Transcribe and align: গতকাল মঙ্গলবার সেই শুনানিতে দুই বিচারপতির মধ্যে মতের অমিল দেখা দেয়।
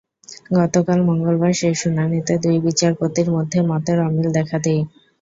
গতকাল 0.55 0.99
মঙ্গলবার 1.09 1.53
সেই 1.53 1.75
শুনানিতে 1.81 2.33
দুই 2.43 2.57
বিচারপতির 2.65 3.27
মধ্যে 3.35 3.59
মতের 3.69 3.97
অমিল 4.07 4.27
দেখা 4.37 4.57
দেয়। 4.59 4.83